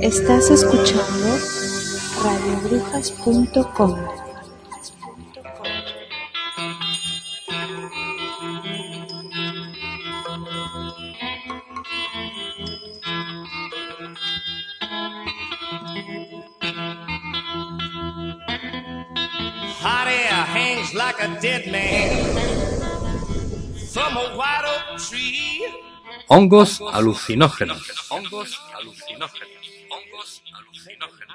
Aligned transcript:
Estás 0.00 0.50
escuchando 0.50 1.38
radiobrujas.com. 2.22 4.29
like 20.94 21.20
a 21.20 21.28
dead 21.40 21.70
man 21.70 22.24
from 23.92 24.16
a 24.16 24.34
oak 24.34 24.98
tree. 24.98 25.62
Hongos 26.28 26.80
alucinógenos. 26.92 28.10
Hongos 28.10 28.58
alucinógenos. 28.74 29.48
Hongos 29.90 30.42
alucinógenos. 30.52 31.30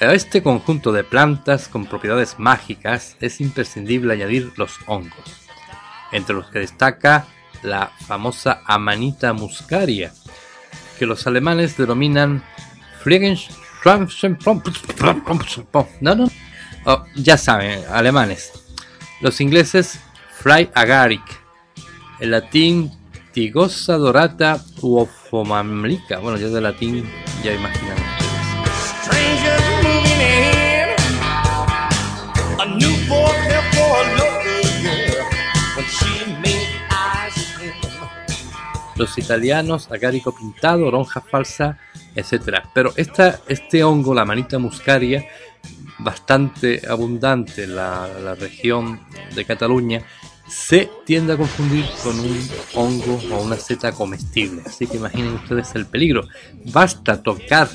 Este 0.00 0.42
conjunto 0.42 0.92
de 0.92 1.04
plantas 1.04 1.68
con 1.68 1.86
propiedades 1.86 2.38
mágicas 2.38 3.16
es 3.20 3.40
imprescindible 3.40 4.12
añadir 4.12 4.52
los 4.56 4.78
hongos, 4.86 5.48
entre 6.12 6.34
los 6.34 6.50
que 6.50 6.58
destaca 6.60 7.26
la 7.62 7.90
famosa 8.06 8.62
Amanita 8.66 9.32
muscaria, 9.32 10.12
que 10.98 11.06
los 11.06 11.26
alemanes 11.26 11.76
denominan 11.76 12.42
no, 16.00 16.14
no, 16.14 16.30
Oh, 16.86 17.04
ya 17.14 17.38
saben, 17.38 17.80
alemanes. 17.90 18.52
Los 19.22 19.40
ingleses 19.40 19.98
Fry 20.38 20.70
agaric, 20.74 21.22
el 22.20 22.30
latín 22.32 22.92
Tigosa 23.32 23.96
dorata 23.96 24.62
uofomamlica. 24.82 26.18
Bueno, 26.18 26.36
ya 26.38 26.48
de 26.48 26.60
latín 26.60 27.10
ya 27.42 27.52
imaginan 27.54 27.93
los 38.96 39.16
italianos, 39.18 39.90
agarico 39.90 40.34
pintado, 40.34 40.86
oronja 40.86 41.20
falsa, 41.20 41.78
etc. 42.14 42.62
Pero 42.74 42.92
esta, 42.96 43.40
este 43.48 43.82
hongo, 43.82 44.14
la 44.14 44.24
manita 44.24 44.58
muscaria, 44.58 45.24
bastante 45.98 46.82
abundante 46.88 47.64
en 47.64 47.76
la 47.76 48.34
región 48.38 49.00
de 49.34 49.44
Cataluña, 49.44 50.04
se 50.46 50.90
tiende 51.06 51.32
a 51.32 51.36
confundir 51.36 51.86
con 52.02 52.18
un 52.18 52.48
hongo 52.74 53.20
o 53.32 53.42
una 53.42 53.56
seta 53.56 53.92
comestible. 53.92 54.62
Así 54.66 54.86
que 54.86 54.98
imaginen 54.98 55.34
ustedes 55.34 55.74
el 55.74 55.86
peligro. 55.86 56.28
Basta 56.66 57.22
tocar 57.22 57.68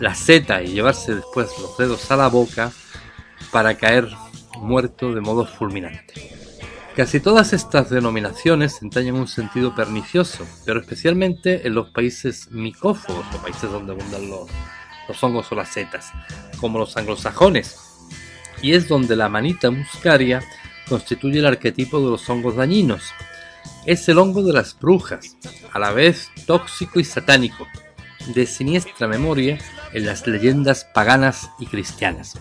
la 0.00 0.14
seta 0.14 0.62
y 0.62 0.68
llevarse 0.68 1.14
después 1.14 1.50
los 1.60 1.76
dedos 1.76 2.10
a 2.10 2.16
la 2.16 2.28
boca 2.28 2.72
para 3.50 3.76
caer 3.76 4.08
muerto 4.60 5.14
de 5.14 5.20
modo 5.20 5.46
fulminante. 5.46 6.37
Casi 6.98 7.20
todas 7.20 7.52
estas 7.52 7.90
denominaciones 7.90 8.82
entrañan 8.82 9.14
un 9.14 9.28
sentido 9.28 9.72
pernicioso, 9.72 10.44
pero 10.64 10.80
especialmente 10.80 11.64
en 11.64 11.74
los 11.76 11.90
países 11.90 12.50
micófagos 12.50 13.24
o 13.32 13.38
países 13.40 13.70
donde 13.70 13.92
abundan 13.92 14.28
los, 14.28 14.48
los 15.06 15.22
hongos 15.22 15.52
o 15.52 15.54
las 15.54 15.68
setas, 15.68 16.10
como 16.60 16.80
los 16.80 16.96
anglosajones, 16.96 17.78
y 18.62 18.72
es 18.72 18.88
donde 18.88 19.14
la 19.14 19.28
manita 19.28 19.70
muscaria 19.70 20.42
constituye 20.88 21.38
el 21.38 21.46
arquetipo 21.46 22.00
de 22.00 22.10
los 22.10 22.28
hongos 22.28 22.56
dañinos. 22.56 23.12
Es 23.86 24.08
el 24.08 24.18
hongo 24.18 24.42
de 24.42 24.54
las 24.54 24.76
brujas, 24.76 25.36
a 25.72 25.78
la 25.78 25.92
vez 25.92 26.32
tóxico 26.46 26.98
y 26.98 27.04
satánico, 27.04 27.68
de 28.34 28.44
siniestra 28.44 29.06
memoria 29.06 29.56
en 29.92 30.04
las 30.04 30.26
leyendas 30.26 30.84
paganas 30.84 31.48
y 31.60 31.66
cristianas. 31.66 32.40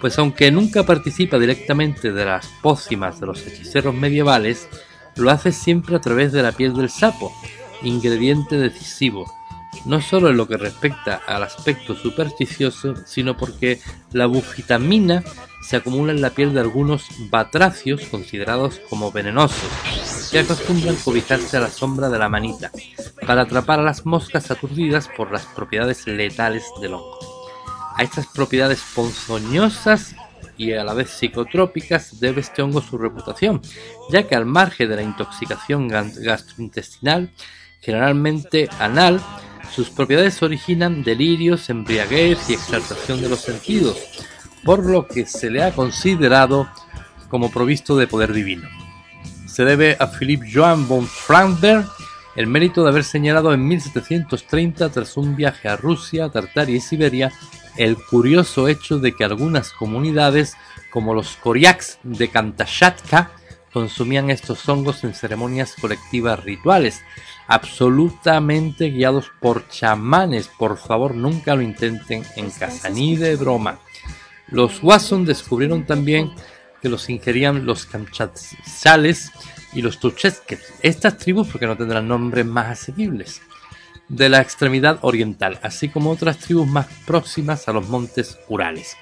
Pues 0.00 0.18
aunque 0.18 0.50
nunca 0.50 0.84
participa 0.84 1.38
directamente 1.38 2.12
de 2.12 2.24
las 2.24 2.46
pócimas 2.62 3.20
de 3.20 3.26
los 3.26 3.46
hechiceros 3.46 3.94
medievales, 3.94 4.68
lo 5.16 5.30
hace 5.30 5.52
siempre 5.52 5.96
a 5.96 6.00
través 6.00 6.32
de 6.32 6.42
la 6.42 6.52
piel 6.52 6.74
del 6.74 6.90
sapo, 6.90 7.32
ingrediente 7.82 8.56
decisivo, 8.56 9.26
no 9.84 10.00
solo 10.00 10.30
en 10.30 10.36
lo 10.36 10.46
que 10.48 10.56
respecta 10.56 11.20
al 11.26 11.42
aspecto 11.42 11.94
supersticioso, 11.94 12.94
sino 13.06 13.36
porque 13.36 13.80
la 14.12 14.26
bufitamina 14.26 15.22
se 15.62 15.76
acumula 15.76 16.12
en 16.12 16.20
la 16.20 16.30
piel 16.30 16.54
de 16.54 16.60
algunos 16.60 17.06
batracios 17.30 18.02
considerados 18.06 18.80
como 18.88 19.10
venenosos, 19.10 19.68
que 20.30 20.38
acostumbran 20.38 20.96
cobijarse 20.96 21.56
a 21.56 21.60
la 21.60 21.70
sombra 21.70 22.08
de 22.08 22.18
la 22.18 22.28
manita, 22.28 22.70
para 23.26 23.42
atrapar 23.42 23.80
a 23.80 23.84
las 23.84 24.06
moscas 24.06 24.50
aturdidas 24.50 25.08
por 25.16 25.32
las 25.32 25.46
propiedades 25.46 26.06
letales 26.06 26.64
del 26.80 26.94
hongo. 26.94 27.35
A 27.96 28.02
estas 28.02 28.26
propiedades 28.26 28.82
ponzoñosas 28.94 30.14
y 30.58 30.72
a 30.72 30.84
la 30.84 30.92
vez 30.92 31.10
psicotrópicas 31.10 32.20
debe 32.20 32.42
este 32.42 32.62
hongo 32.62 32.82
su 32.82 32.98
reputación, 32.98 33.62
ya 34.10 34.26
que 34.26 34.34
al 34.34 34.44
margen 34.44 34.90
de 34.90 34.96
la 34.96 35.02
intoxicación 35.02 35.88
gastrointestinal, 35.88 37.30
generalmente 37.80 38.68
anal, 38.78 39.20
sus 39.74 39.88
propiedades 39.88 40.42
originan 40.42 41.02
delirios, 41.02 41.70
embriaguez 41.70 42.50
y 42.50 42.54
exaltación 42.54 43.20
de 43.20 43.30
los 43.30 43.40
sentidos, 43.40 43.96
por 44.62 44.84
lo 44.84 45.06
que 45.06 45.24
se 45.26 45.50
le 45.50 45.62
ha 45.62 45.72
considerado 45.72 46.68
como 47.28 47.50
provisto 47.50 47.96
de 47.96 48.06
poder 48.06 48.32
divino. 48.32 48.68
Se 49.46 49.64
debe 49.64 49.96
a 49.98 50.06
Philippe 50.06 50.50
Johann 50.52 50.86
von 50.86 51.06
Frankberg 51.06 51.86
el 52.36 52.46
mérito 52.46 52.82
de 52.82 52.90
haber 52.90 53.04
señalado 53.04 53.54
en 53.54 53.66
1730, 53.66 54.90
tras 54.90 55.16
un 55.16 55.34
viaje 55.34 55.68
a 55.68 55.76
Rusia, 55.76 56.28
Tartaria 56.28 56.76
y 56.76 56.80
Siberia, 56.80 57.32
el 57.76 57.96
curioso 57.96 58.68
hecho 58.68 58.98
de 58.98 59.12
que 59.12 59.24
algunas 59.24 59.72
comunidades, 59.72 60.54
como 60.90 61.14
los 61.14 61.36
Koryaks 61.36 61.98
de 62.02 62.28
Kantashatka, 62.28 63.30
consumían 63.72 64.30
estos 64.30 64.66
hongos 64.68 65.04
en 65.04 65.12
ceremonias 65.12 65.74
colectivas 65.78 66.42
rituales, 66.42 67.02
absolutamente 67.46 68.90
guiados 68.90 69.30
por 69.40 69.68
chamanes. 69.68 70.48
Por 70.48 70.78
favor, 70.78 71.14
nunca 71.14 71.54
lo 71.54 71.62
intenten 71.62 72.24
en 72.36 72.50
casa, 72.50 72.88
ni 72.88 73.16
de 73.16 73.36
broma. 73.36 73.78
Los 74.48 74.82
Wasson 74.82 75.24
descubrieron 75.24 75.84
también 75.84 76.32
que 76.80 76.88
los 76.88 77.10
ingerían 77.10 77.66
los 77.66 77.84
kamchatsales 77.84 79.32
y 79.72 79.82
los 79.82 79.98
tucheskes, 79.98 80.72
estas 80.82 81.18
tribus 81.18 81.48
porque 81.48 81.66
no 81.66 81.76
tendrán 81.76 82.08
nombres 82.08 82.46
más 82.46 82.80
asequibles, 82.80 83.42
de 84.08 84.28
la 84.28 84.40
extremidad 84.40 84.98
oriental, 85.02 85.58
así 85.62 85.88
como 85.88 86.10
otras 86.10 86.38
tribus 86.38 86.68
más 86.68 86.86
próximas 87.06 87.68
a 87.68 87.72
los 87.72 87.88
montes 87.88 88.38
Urales. 88.48 88.96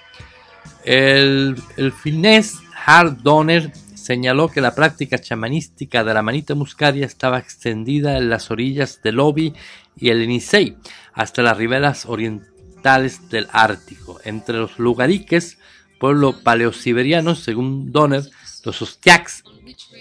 El, 0.85 1.57
el 1.77 1.93
finés 1.93 2.59
Hard 2.87 3.23
Donner 3.23 3.73
señaló 3.95 4.49
que 4.49 4.61
la 4.61 4.75
práctica 4.75 5.19
chamanística 5.19 6.05
de 6.05 6.15
la 6.15 6.23
manita 6.23 6.55
muscaria 6.55 7.07
estaba 7.07 7.39
extendida 7.39 8.19
en 8.19 8.29
las 8.29 8.51
orillas 8.51 9.01
del 9.03 9.21
Obi 9.21 9.55
y 9.97 10.11
el 10.11 10.23
Enisei, 10.23 10.77
hasta 11.15 11.43
las 11.43 11.57
riberas 11.57 12.05
orientales 12.07 13.31
del 13.31 13.49
Ártico. 13.51 14.21
Entre 14.25 14.59
los 14.59 14.79
lugariques, 14.79 15.59
pueblo 15.99 16.43
paleosiberiano, 16.43 17.35
según 17.35 17.93
Donner, 17.93 18.25
los 18.65 18.83
ostiaks 18.83 19.45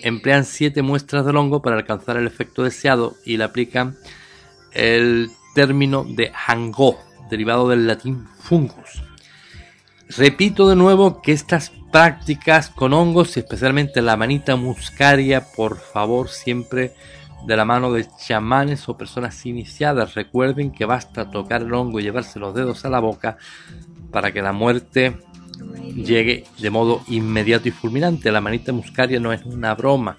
emplean 0.01 0.45
siete 0.45 0.81
muestras 0.81 1.25
del 1.25 1.37
hongo 1.37 1.61
para 1.61 1.77
alcanzar 1.77 2.17
el 2.17 2.27
efecto 2.27 2.63
deseado 2.63 3.15
y 3.25 3.37
le 3.37 3.43
aplican 3.45 3.97
el 4.73 5.31
término 5.53 6.03
de 6.03 6.31
hango, 6.47 6.97
derivado 7.29 7.69
del 7.69 7.87
latín 7.87 8.27
fungus. 8.39 9.03
Repito 10.09 10.67
de 10.67 10.75
nuevo 10.75 11.21
que 11.21 11.31
estas 11.31 11.71
prácticas 11.91 12.69
con 12.69 12.93
hongos 12.93 13.37
especialmente 13.37 14.01
la 14.01 14.17
manita 14.17 14.55
muscaria, 14.55 15.45
por 15.55 15.77
favor, 15.77 16.29
siempre 16.29 16.93
de 17.45 17.57
la 17.57 17.65
mano 17.65 17.91
de 17.91 18.07
chamanes 18.17 18.87
o 18.89 18.97
personas 18.97 19.45
iniciadas. 19.45 20.15
Recuerden 20.15 20.71
que 20.71 20.85
basta 20.85 21.29
tocar 21.29 21.61
el 21.61 21.73
hongo 21.73 21.99
y 21.99 22.03
llevarse 22.03 22.39
los 22.39 22.53
dedos 22.55 22.85
a 22.85 22.89
la 22.89 22.99
boca 22.99 23.37
para 24.11 24.31
que 24.31 24.41
la 24.41 24.53
muerte 24.53 25.17
llegue 25.95 26.45
de 26.59 26.69
modo 26.69 27.01
inmediato 27.07 27.67
y 27.67 27.71
fulminante. 27.71 28.31
La 28.31 28.41
manita 28.41 28.71
muscaria 28.71 29.19
no 29.19 29.33
es 29.33 29.43
una 29.45 29.75
broma. 29.75 30.17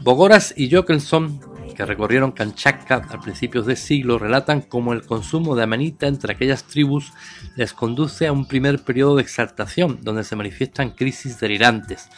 Bogoras 0.00 0.52
y 0.56 0.70
Jokelson, 0.70 1.40
que 1.82 1.86
recorrieron 1.86 2.30
Kanchatka 2.30 3.08
a 3.10 3.20
principios 3.20 3.66
de 3.66 3.74
siglo, 3.74 4.16
relatan 4.16 4.60
cómo 4.60 4.92
el 4.92 5.02
consumo 5.04 5.56
de 5.56 5.64
amanita 5.64 6.06
entre 6.06 6.32
aquellas 6.32 6.62
tribus 6.62 7.12
les 7.56 7.72
conduce 7.72 8.28
a 8.28 8.32
un 8.32 8.46
primer 8.46 8.84
periodo 8.84 9.16
de 9.16 9.22
exaltación, 9.22 9.98
donde 10.00 10.22
se 10.22 10.36
manifiestan 10.36 10.92
crisis 10.92 11.40
delirantes. 11.40 12.08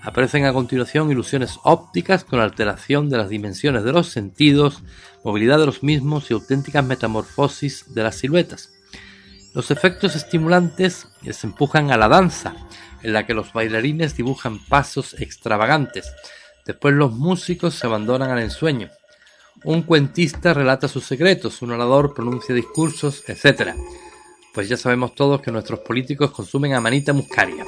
Aparecen 0.00 0.46
a 0.46 0.54
continuación 0.54 1.10
ilusiones 1.10 1.58
ópticas 1.64 2.24
con 2.24 2.40
alteración 2.40 3.10
de 3.10 3.18
las 3.18 3.28
dimensiones 3.28 3.84
de 3.84 3.92
los 3.92 4.08
sentidos, 4.08 4.82
movilidad 5.22 5.58
de 5.58 5.66
los 5.66 5.82
mismos 5.82 6.30
y 6.30 6.34
auténticas 6.34 6.82
metamorfosis 6.82 7.92
de 7.92 8.02
las 8.02 8.14
siluetas. 8.16 8.72
Los 9.52 9.70
efectos 9.70 10.16
estimulantes 10.16 11.08
les 11.20 11.44
empujan 11.44 11.90
a 11.90 11.98
la 11.98 12.08
danza, 12.08 12.54
en 13.02 13.12
la 13.12 13.26
que 13.26 13.34
los 13.34 13.52
bailarines 13.52 14.16
dibujan 14.16 14.64
pasos 14.64 15.14
extravagantes. 15.20 16.10
Después 16.64 16.94
los 16.94 17.12
músicos 17.12 17.74
se 17.74 17.86
abandonan 17.86 18.30
al 18.30 18.38
ensueño. 18.38 18.88
Un 19.64 19.82
cuentista 19.82 20.54
relata 20.54 20.88
sus 20.88 21.04
secretos, 21.04 21.60
un 21.60 21.72
orador 21.72 22.14
pronuncia 22.14 22.54
discursos, 22.54 23.22
etc. 23.28 23.74
Pues 24.54 24.70
ya 24.70 24.78
sabemos 24.78 25.14
todos 25.14 25.42
que 25.42 25.52
nuestros 25.52 25.80
políticos 25.80 26.30
consumen 26.30 26.72
amanita 26.72 27.12
muscaria. 27.12 27.64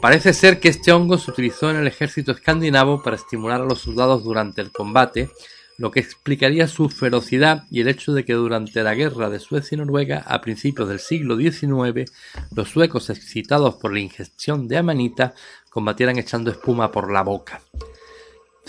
Parece 0.00 0.32
ser 0.32 0.58
que 0.58 0.70
este 0.70 0.92
hongo 0.92 1.18
se 1.18 1.30
utilizó 1.30 1.70
en 1.70 1.76
el 1.76 1.86
ejército 1.86 2.32
escandinavo 2.32 3.02
para 3.02 3.16
estimular 3.16 3.60
a 3.60 3.66
los 3.66 3.80
soldados 3.80 4.24
durante 4.24 4.62
el 4.62 4.72
combate, 4.72 5.28
lo 5.76 5.90
que 5.90 6.00
explicaría 6.00 6.66
su 6.66 6.88
ferocidad 6.88 7.64
y 7.70 7.82
el 7.82 7.88
hecho 7.88 8.14
de 8.14 8.24
que 8.24 8.32
durante 8.32 8.82
la 8.82 8.94
guerra 8.94 9.28
de 9.28 9.38
Suecia 9.38 9.76
y 9.76 9.78
Noruega 9.78 10.24
a 10.26 10.40
principios 10.40 10.88
del 10.88 11.00
siglo 11.00 11.36
XIX, 11.36 12.10
los 12.54 12.70
suecos 12.70 13.10
excitados 13.10 13.74
por 13.74 13.92
la 13.92 14.00
ingestión 14.00 14.66
de 14.66 14.78
amanita 14.78 15.34
combatieran 15.68 16.18
echando 16.18 16.50
espuma 16.50 16.90
por 16.90 17.12
la 17.12 17.22
boca. 17.22 17.60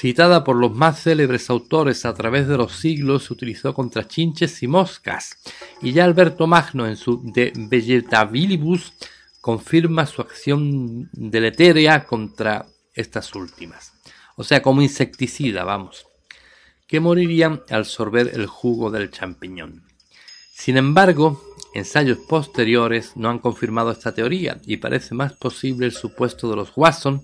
Citada 0.02 0.44
por 0.44 0.56
los 0.56 0.74
más 0.74 1.04
célebres 1.04 1.52
autores 1.52 2.08
a 2.08 2.16
través 2.16 2.48
de 2.48 2.58
los 2.58 2.72
siglos, 2.72 3.26
se 3.26 3.34
utilizó 3.34 3.76
contra 3.76 4.08
chinches 4.08 4.64
y 4.64 4.68
moscas, 4.68 5.38
y 5.80 5.92
ya 5.92 6.06
Alberto 6.06 6.48
Magno 6.48 6.88
en 6.88 6.96
su 6.96 7.22
De 7.24 7.54
Vegetabilibus 7.56 8.94
confirma 9.42 10.08
su 10.08 10.24
acción 10.24 11.08
deletérea 11.14 12.06
contra 12.06 12.66
estas 12.96 13.36
últimas. 13.36 13.94
O 14.38 14.44
sea, 14.44 14.64
como 14.64 14.82
insecticida, 14.82 15.66
vamos, 15.66 16.08
que 16.88 17.00
morirían 17.00 17.62
al 17.70 17.86
sorber 17.86 18.32
el 18.34 18.48
jugo 18.48 18.90
del 18.90 19.12
champiñón. 19.12 19.84
Sin 20.52 20.78
embargo, 20.78 21.51
ensayos 21.74 22.18
posteriores 22.20 23.16
no 23.16 23.30
han 23.30 23.40
confirmado 23.40 23.92
esta 23.92 24.14
teoría 24.14 24.58
y 24.66 24.78
parece 24.78 25.16
más 25.16 25.34
posible 25.34 25.86
el 25.86 25.92
supuesto 25.94 26.50
de 26.50 26.56
los 26.56 26.72
Watson, 26.76 27.24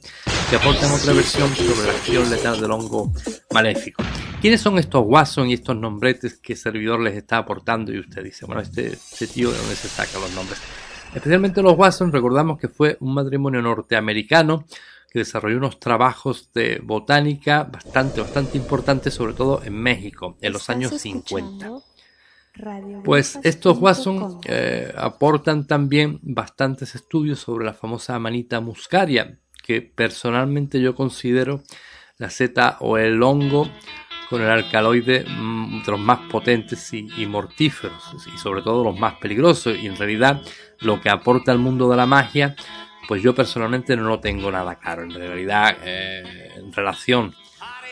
que 0.50 0.56
aportan 0.56 0.92
otra 0.92 1.14
versión 1.14 1.54
sobre 1.56 1.88
la 1.88 1.94
acción 1.94 2.30
letal 2.30 2.62
del 2.62 2.72
hongo 2.72 3.12
maléfico. 3.52 4.04
¿Quiénes 4.42 4.62
son 4.62 4.78
estos 4.78 5.04
Watson 5.06 5.50
y 5.50 5.54
estos 5.54 5.76
nombretes 5.76 6.38
que 6.38 6.54
el 6.54 6.60
servidor 6.60 7.00
les 7.02 7.16
está 7.16 7.38
aportando? 7.38 7.92
Y 7.92 8.00
usted 8.00 8.24
dice, 8.24 8.46
bueno, 8.46 8.62
este, 8.62 8.94
este 8.94 9.28
tío 9.28 9.52
de 9.52 9.58
dónde 9.58 9.76
se 9.76 9.88
saca 9.88 10.20
los 10.20 10.32
nombres. 10.34 10.60
Especialmente 11.14 11.62
los 11.62 11.78
Watson, 11.78 12.12
recordamos 12.12 12.60
que 12.60 12.68
fue 12.68 12.98
un 13.00 13.14
matrimonio 13.14 13.62
norteamericano 13.62 14.66
que 15.10 15.20
desarrolló 15.20 15.58
unos 15.58 15.80
trabajos 15.80 16.52
de 16.54 16.80
botánica 16.84 17.64
bastante, 17.64 18.22
bastante 18.22 18.58
importantes, 18.58 19.14
sobre 19.14 19.34
todo 19.34 19.62
en 19.64 19.74
México, 19.74 20.38
en 20.42 20.54
los 20.54 20.70
años 20.70 20.92
50. 20.92 21.72
Pues 23.04 23.39
estos 23.44 23.77
Watson 23.77 24.39
eh, 24.45 24.94
aportan 24.95 25.68
también 25.68 26.19
bastantes 26.21 26.95
estudios 26.95 27.39
sobre 27.39 27.65
la 27.65 27.74
famosa 27.74 28.15
amanita 28.15 28.59
muscaria, 28.59 29.39
que 29.63 29.81
personalmente 29.81 30.81
yo 30.81 30.95
considero 30.95 31.63
la 32.18 32.30
seta 32.30 32.77
o 32.80 32.98
el 32.98 33.21
hongo 33.21 33.69
con 34.30 34.42
el 34.42 34.50
alcaloide 34.50 35.25
mm, 35.27 35.83
de 35.86 35.92
los 35.92 36.00
más 36.00 36.19
potentes 36.30 36.94
y, 36.94 37.25
mortíferos, 37.25 38.15
y 38.33 38.38
sobre 38.38 38.62
todo 38.62 38.83
los 38.83 39.00
más 39.00 39.15
peligrosos. 39.15 39.77
Y 39.77 39.88
en 39.88 39.95
realidad 39.95 40.42
lo 40.80 41.00
que 41.00 41.09
aporta 41.09 41.51
al 41.51 41.59
mundo 41.59 41.89
de 41.89 41.98
la 41.98 42.06
magia, 42.06 42.56
pues 43.07 43.21
yo 43.21 43.33
personalmente 43.33 43.95
no 43.95 44.04
lo 44.04 44.19
tengo 44.19 44.51
nada 44.51 44.75
claro. 44.75 45.04
En 45.04 45.12
realidad, 45.12 45.77
eh, 45.83 46.51
en 46.57 46.74
relación 46.74 47.33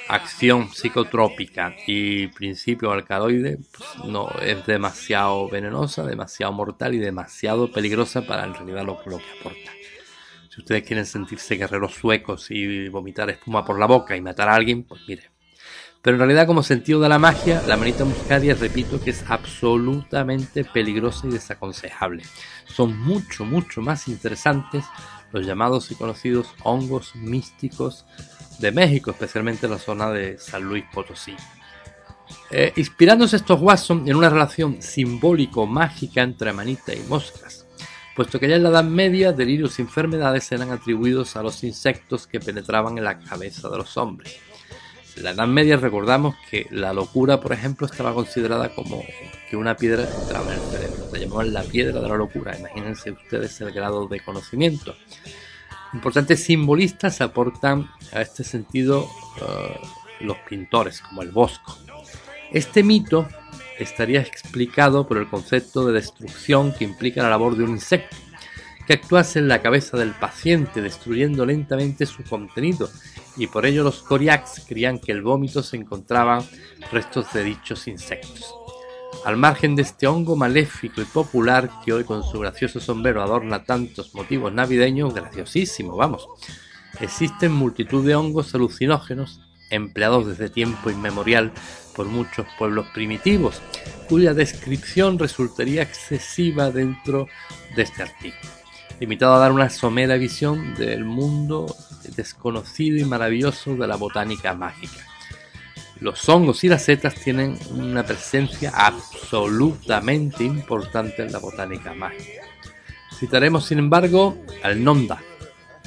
acción 0.07 0.69
psicotrópica 0.73 1.75
y 1.87 2.27
principio 2.27 2.91
alcaloide, 2.91 3.57
pues 3.57 4.05
no 4.05 4.29
es 4.41 4.65
demasiado 4.65 5.49
venenosa, 5.49 6.05
demasiado 6.05 6.53
mortal 6.53 6.93
y 6.93 6.99
demasiado 6.99 7.71
peligrosa 7.71 8.25
para 8.25 8.45
en 8.45 8.53
realidad 8.53 8.85
lo, 8.85 9.01
que 9.01 9.09
aporta. 9.09 9.71
Si 10.49 10.61
ustedes 10.61 10.83
quieren 10.83 11.05
sentirse 11.05 11.55
guerreros 11.55 11.93
suecos 11.95 12.49
y 12.49 12.87
vomitar 12.89 13.29
espuma 13.29 13.65
por 13.65 13.79
la 13.79 13.87
boca 13.87 14.15
y 14.15 14.21
matar 14.21 14.49
a 14.49 14.55
alguien, 14.55 14.83
pues 14.83 15.01
mire, 15.07 15.31
pero 16.01 16.15
en 16.15 16.19
realidad 16.19 16.45
como 16.45 16.61
sentido 16.61 16.99
de 17.01 17.09
la 17.09 17.17
magia, 17.17 17.63
la 17.67 17.77
manita 17.77 18.05
muscaria, 18.05 18.53
repito, 18.53 19.01
que 19.01 19.09
es 19.09 19.25
absolutamente 19.27 20.63
peligrosa 20.63 21.25
y 21.25 21.31
desaconsejable. 21.31 22.23
Son 22.67 22.95
mucho, 22.95 23.43
mucho 23.43 23.81
más 23.81 24.07
interesantes 24.07 24.85
los 25.31 25.47
llamados 25.47 25.91
y 25.91 25.95
conocidos 25.95 26.53
hongos 26.63 27.15
místicos 27.15 28.05
de 28.59 28.71
México, 28.71 29.11
especialmente 29.11 29.65
en 29.65 29.73
la 29.73 29.79
zona 29.79 30.09
de 30.09 30.37
San 30.37 30.63
Luis 30.63 30.85
Potosí. 30.93 31.35
Eh, 32.51 32.73
inspirándose 32.75 33.35
estos 33.35 33.59
Watson 33.59 34.07
en 34.07 34.15
una 34.15 34.29
relación 34.29 34.81
simbólico-mágica 34.81 36.21
entre 36.21 36.53
manita 36.53 36.93
y 36.93 37.01
moscas, 37.07 37.67
puesto 38.15 38.39
que 38.39 38.47
ya 38.47 38.55
en 38.55 38.63
la 38.63 38.69
Edad 38.69 38.83
Media 38.83 39.31
delirios 39.31 39.77
y 39.77 39.83
enfermedades 39.83 40.51
eran 40.51 40.71
atribuidos 40.71 41.35
a 41.35 41.43
los 41.43 41.63
insectos 41.63 42.27
que 42.27 42.39
penetraban 42.39 42.97
en 42.97 43.03
la 43.03 43.19
cabeza 43.19 43.69
de 43.69 43.77
los 43.77 43.97
hombres 43.97 44.39
la 45.21 45.31
Edad 45.31 45.47
Media 45.47 45.77
recordamos 45.77 46.35
que 46.49 46.67
la 46.71 46.93
locura, 46.93 47.39
por 47.39 47.53
ejemplo, 47.53 47.87
estaba 47.87 48.13
considerada 48.13 48.73
como 48.73 49.03
que 49.49 49.55
una 49.55 49.77
piedra 49.77 50.03
entraba 50.03 50.53
en 50.53 50.59
el 50.59 50.67
cerebro. 50.67 51.09
Se 51.11 51.19
llamaban 51.19 51.53
la 51.53 51.63
piedra 51.63 52.01
de 52.01 52.09
la 52.09 52.15
locura. 52.15 52.57
Imagínense 52.57 53.11
ustedes 53.11 53.59
el 53.61 53.71
grado 53.71 54.07
de 54.07 54.19
conocimiento. 54.19 54.95
Importantes 55.95 56.43
simbolistas 56.43 57.21
aportan 57.21 57.89
a 58.11 58.19
este 58.19 58.43
sentido 58.43 59.05
uh, 59.05 60.25
los 60.25 60.37
pintores, 60.39 60.99
como 60.99 61.21
el 61.21 61.31
Bosco. 61.31 61.77
Este 62.51 62.83
mito 62.83 63.29
estaría 63.79 64.19
explicado 64.19 65.07
por 65.07 65.17
el 65.17 65.29
concepto 65.29 65.85
de 65.85 65.93
destrucción 65.93 66.73
que 66.73 66.83
implica 66.83 67.23
la 67.23 67.29
labor 67.29 67.55
de 67.55 67.63
un 67.63 67.69
insecto, 67.71 68.17
que 68.85 68.91
actuase 68.91 69.39
en 69.39 69.47
la 69.47 69.61
cabeza 69.61 69.95
del 69.95 70.11
paciente, 70.11 70.81
destruyendo 70.81 71.45
lentamente 71.45 72.05
su 72.05 72.25
contenido 72.25 72.89
y 73.37 73.47
por 73.47 73.65
ello 73.65 73.85
los 73.85 74.03
Koriaks 74.03 74.65
creían 74.67 74.99
que 74.99 75.13
el 75.13 75.21
vómito 75.21 75.63
se 75.63 75.77
encontraban 75.77 76.43
restos 76.91 77.31
de 77.31 77.45
dichos 77.45 77.87
insectos. 77.87 78.53
Al 79.23 79.37
margen 79.37 79.75
de 79.75 79.81
este 79.83 80.07
hongo 80.07 80.35
maléfico 80.35 81.01
y 81.01 81.05
popular 81.05 81.69
que 81.83 81.93
hoy 81.93 82.03
con 82.03 82.23
su 82.23 82.39
gracioso 82.39 82.79
sombrero 82.79 83.21
adorna 83.21 83.63
tantos 83.63 84.13
motivos 84.13 84.53
navideños, 84.53 85.13
graciosísimo, 85.13 85.95
vamos, 85.95 86.27
existen 86.99 87.51
multitud 87.51 88.05
de 88.05 88.15
hongos 88.15 88.53
alucinógenos 88.53 89.39
empleados 89.71 90.27
desde 90.27 90.49
tiempo 90.49 90.89
inmemorial 90.89 91.51
por 91.95 92.05
muchos 92.07 92.45
pueblos 92.57 92.87
primitivos, 92.93 93.61
cuya 94.09 94.33
descripción 94.33 95.17
resultaría 95.17 95.81
excesiva 95.81 96.69
dentro 96.69 97.27
de 97.75 97.83
este 97.83 98.03
artículo 98.03 98.65
limitado 98.99 99.35
a 99.35 99.39
dar 99.39 99.51
una 99.51 99.69
somera 99.69 100.15
visión 100.15 100.75
del 100.75 101.03
mundo 101.03 101.65
desconocido 102.15 102.97
y 102.97 103.03
maravilloso 103.03 103.75
de 103.75 103.87
la 103.87 103.95
botánica 103.95 104.53
mágica. 104.53 105.14
Los 105.99 106.27
hongos 106.27 106.63
y 106.63 106.69
las 106.69 106.83
setas 106.83 107.15
tienen 107.15 107.57
una 107.71 108.03
presencia 108.03 108.71
absolutamente 108.75 110.43
importante 110.43 111.23
en 111.23 111.31
la 111.31 111.39
botánica 111.39 111.93
mágica. 111.93 112.43
Citaremos, 113.17 113.65
sin 113.65 113.79
embargo, 113.79 114.37
al 114.61 114.83
nonda, 114.83 115.21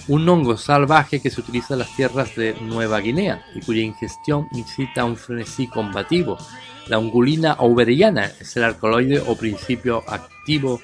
un 0.08 0.26
hongo 0.26 0.56
salvaje 0.56 1.20
que 1.20 1.30
se 1.30 1.42
utiliza 1.42 1.74
en 1.74 1.80
las 1.80 1.94
tierras 1.94 2.34
de 2.34 2.54
Nueva 2.62 3.00
Guinea 3.00 3.44
y 3.54 3.60
cuya 3.60 3.82
ingestión 3.82 4.48
incita 4.52 5.04
un 5.04 5.16
frenesí 5.16 5.66
combativo. 5.66 6.38
La 6.86 6.98
ungulina 6.98 7.52
auberiana 7.52 8.24
es 8.40 8.56
el 8.56 8.64
alcaloide 8.64 9.20
o 9.26 9.36
principio 9.36 10.02
activo 10.08 10.80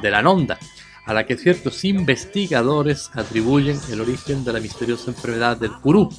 de 0.00 0.10
la 0.12 0.22
nonda, 0.22 0.56
a 1.08 1.14
la 1.14 1.24
que 1.24 1.38
ciertos 1.38 1.86
investigadores 1.86 3.10
atribuyen 3.14 3.80
el 3.90 4.02
origen 4.02 4.44
de 4.44 4.52
la 4.52 4.60
misteriosa 4.60 5.10
enfermedad 5.10 5.56
del 5.56 5.72
curú 5.72 6.10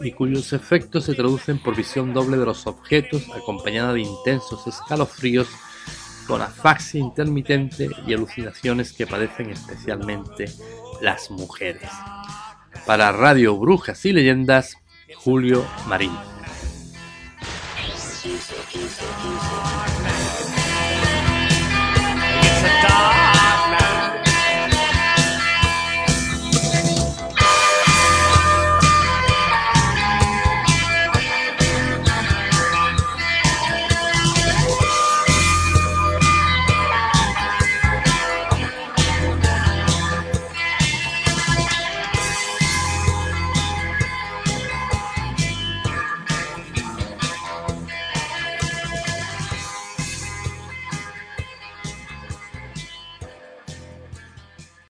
y 0.00 0.12
cuyos 0.12 0.54
efectos 0.54 1.04
se 1.04 1.14
traducen 1.14 1.58
por 1.58 1.76
visión 1.76 2.14
doble 2.14 2.38
de 2.38 2.46
los 2.46 2.66
objetos 2.66 3.22
acompañada 3.36 3.92
de 3.92 4.00
intensos 4.00 4.66
escalofríos 4.66 5.46
con 6.26 6.40
afaxia 6.40 7.00
intermitente 7.00 7.90
y 8.06 8.14
alucinaciones 8.14 8.94
que 8.94 9.06
padecen 9.06 9.50
especialmente 9.50 10.46
las 11.02 11.30
mujeres. 11.30 11.90
Para 12.86 13.12
Radio 13.12 13.58
Brujas 13.58 14.06
y 14.06 14.12
Leyendas, 14.14 14.78
Julio 15.16 15.66
Marín. 15.86 16.12